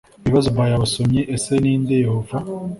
[0.27, 2.35] Ibibazo by abasomyi Ese ni nde yehova